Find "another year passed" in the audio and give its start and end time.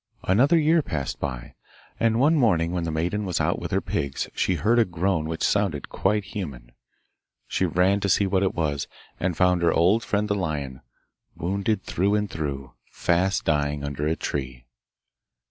0.23-1.19